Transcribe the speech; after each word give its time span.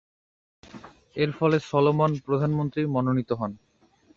এরফলে 1.15 1.57
সলোমন 1.69 2.11
প্রধানমন্ত্রী 2.25 2.81
মনোনীত 2.95 3.29
হন। 3.39 3.51